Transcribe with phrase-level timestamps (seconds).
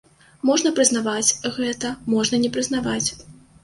[0.49, 3.09] Можна прызнаваць гэта, можна не прызнаваць.